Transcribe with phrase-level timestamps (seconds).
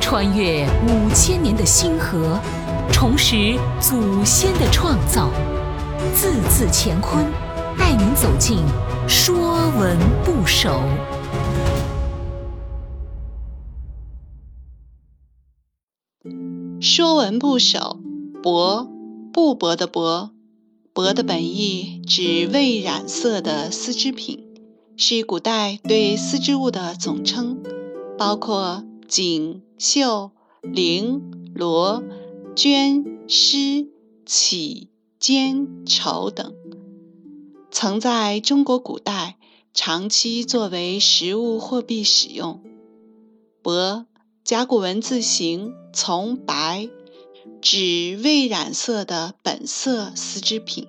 [0.00, 2.38] 穿越五千年的星河，
[2.92, 5.30] 重拾祖先的创造，
[6.14, 7.24] 字字乾坤，
[7.78, 8.58] 带您走进
[9.08, 10.70] 《说文不首》。
[16.86, 17.98] 《说文部首》
[18.42, 18.86] 帛，
[19.32, 20.30] 布帛的帛，
[20.92, 24.44] 帛的本意指未染色的丝织品，
[24.96, 27.58] 是古代对丝织物的总称，
[28.16, 30.30] 包括锦、绣、
[30.62, 31.20] 绫、
[31.54, 32.02] 罗、
[32.54, 33.90] 绢、丝、
[34.24, 34.88] 绮、
[35.20, 36.54] 笺、绸等，
[37.70, 39.36] 曾在中国古代
[39.72, 42.62] 长期作为实物货币使用。
[43.62, 44.06] 帛。
[44.44, 46.90] 甲骨文字形从白，
[47.62, 50.86] 指未染色的本色丝织品。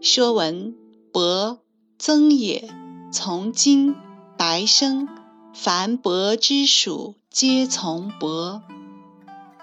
[0.00, 0.74] 说文：
[1.12, 1.58] 帛，
[1.98, 2.70] 增也，
[3.12, 3.94] 从金，
[4.38, 5.06] 白生，
[5.54, 8.62] 凡帛之属，皆从帛。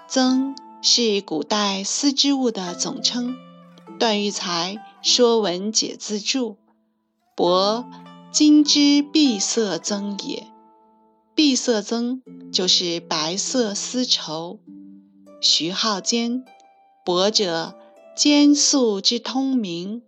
[0.08, 3.36] 曾是古代丝织物的总称。
[3.98, 4.76] 段玉裁
[5.08, 6.50] 《说文解字注》：
[7.34, 7.86] 帛，
[8.30, 10.48] 今之碧色曾也。
[11.34, 12.22] 碧色曾
[12.52, 14.60] 就是白色丝绸。
[15.40, 16.44] 徐浩坚，
[17.04, 17.74] 帛者，
[18.14, 20.02] 坚素之通明，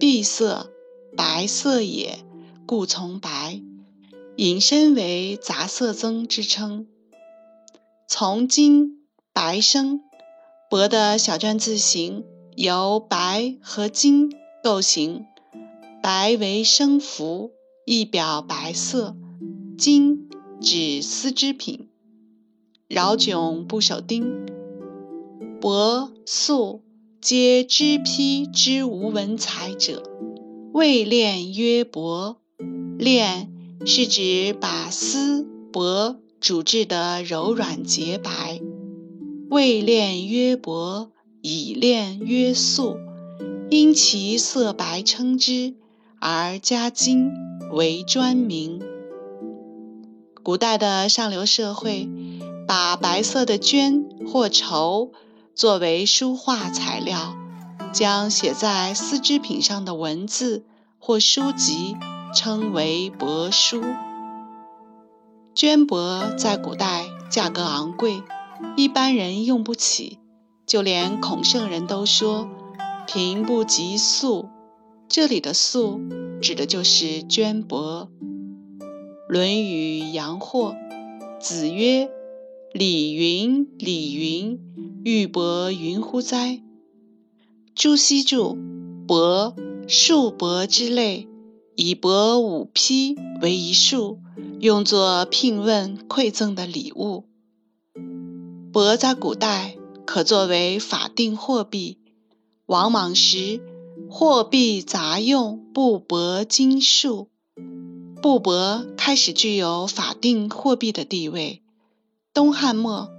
[0.00, 0.72] 碧色，
[1.16, 2.24] 白色也，
[2.66, 3.60] 故从白，
[4.36, 6.86] 引申为杂色增之称。
[8.08, 8.98] 从金，
[9.32, 10.00] 白生，
[10.70, 12.24] 帛的小篆字形
[12.56, 15.24] 由白和金构形，
[16.02, 17.50] 白为生符，
[17.84, 19.16] 意表白色，
[19.78, 20.28] 金。
[20.60, 21.88] 指丝织品。
[22.86, 24.46] 饶炯不守丁，
[25.60, 26.84] 帛素
[27.20, 30.04] 皆织披之无文采者，
[30.72, 32.36] 未练曰帛。
[32.96, 33.51] 练
[33.84, 38.60] 是指把丝帛煮制得柔软洁白。
[39.50, 41.08] 未练曰帛，
[41.40, 42.96] 已练曰素。
[43.70, 45.74] 因其色白称之，
[46.20, 47.32] 而加金
[47.72, 48.80] 为专名。
[50.42, 52.08] 古代的上流社会，
[52.68, 55.12] 把白色的绢或绸
[55.54, 57.34] 作为书画材料，
[57.92, 60.64] 将写在丝织品上的文字
[60.98, 61.96] 或书籍
[62.34, 63.82] 称为帛书。
[65.54, 68.22] 绢帛在古代价格昂贵，
[68.76, 70.18] 一般人用不起，
[70.66, 72.48] 就连孔圣人都说
[73.06, 74.48] “贫不及素”。
[75.08, 76.00] 这里的“素”
[76.40, 78.08] 指的就是绢帛。
[79.28, 80.74] 《论语·阳货》
[81.40, 82.08] 子曰
[82.72, 84.58] ：“礼云，礼云，
[85.04, 86.62] 玉帛云乎哉？”
[87.74, 88.56] 朱熹注
[89.06, 89.54] ：“帛，
[89.86, 91.28] 束帛之类，
[91.84, 94.20] 以帛五匹为一束，
[94.60, 97.24] 用作聘问馈赠的礼物。
[98.72, 99.76] 帛在古代
[100.06, 101.98] 可作为法定货币，
[102.66, 103.60] 王莽时
[104.08, 107.30] 货币杂用布帛金数。
[108.22, 111.62] 布帛开始具有法定货币的地位。
[112.32, 113.10] 东汉末，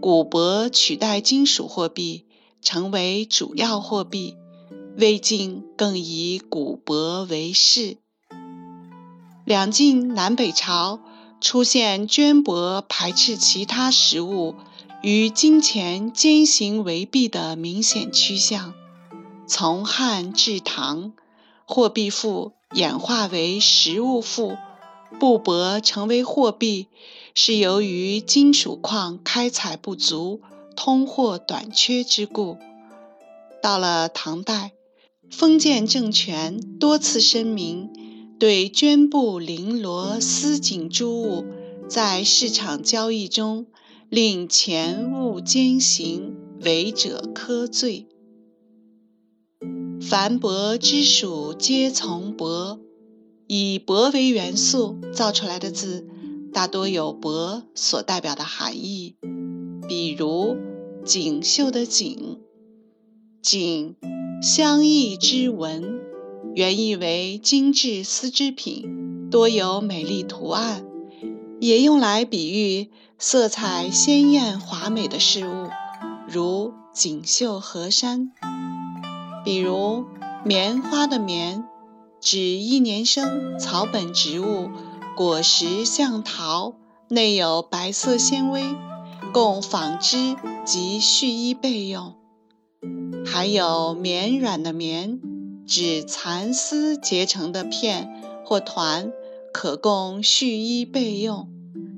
[0.00, 2.24] 古帛取代金属货币，
[2.62, 4.36] 成为主要货币。
[4.96, 7.98] 魏晋更以古帛为市。
[9.46, 10.98] 两晋南北朝
[11.40, 14.56] 出现绢帛排斥其他实物
[15.02, 18.74] 与金钱兼行为弊的明显趋向。
[19.46, 21.12] 从汉至唐，
[21.64, 22.52] 货币赋。
[22.72, 24.56] 演化为实物赋，
[25.20, 26.88] 布帛成为货币，
[27.32, 30.40] 是由于金属矿开采不足、
[30.74, 32.58] 通货短缺之故。
[33.62, 34.72] 到了唐代，
[35.30, 37.88] 封建政权多次声明，
[38.38, 41.44] 对绢布绫罗丝锦诸物
[41.88, 43.66] 在市场交易中
[44.10, 48.06] 令钱物兼行，违者科罪。
[50.02, 52.78] 凡帛之属，皆从帛。
[53.46, 56.06] 以帛为元素造出来的字，
[56.52, 59.16] 大多有帛所代表的含义。
[59.88, 60.56] 比如
[61.06, 62.40] “锦绣”的“锦
[63.40, 63.96] ”，“锦”
[64.42, 66.00] 相异之文，
[66.54, 70.84] 原意为精致丝织品，多有美丽图案，
[71.60, 75.68] 也用来比喻色彩鲜艳华美的事物，
[76.28, 78.32] 如“锦绣河山”。
[79.44, 80.04] 比如
[80.44, 81.64] 棉花的“棉”，
[82.20, 84.70] 指一年生草本植物，
[85.14, 86.74] 果实像桃，
[87.08, 88.64] 内有白色纤维，
[89.32, 92.14] 供纺织及絮衣备用。
[93.24, 95.20] 还有绵软的“绵”，
[95.66, 98.08] 指蚕丝结成的片
[98.44, 99.10] 或团，
[99.52, 101.48] 可供絮衣备用，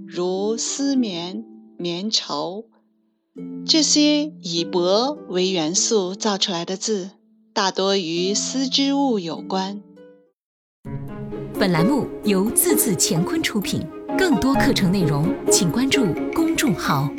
[0.06, 1.44] 如丝棉、
[1.76, 2.64] 棉绸。
[3.66, 7.10] 这些以帛为元素造出来的字，
[7.52, 9.82] 大多与丝织物有关。
[11.58, 13.86] 本栏目由字字乾坤出品，
[14.16, 17.10] 更多课程内容，请关注公众号。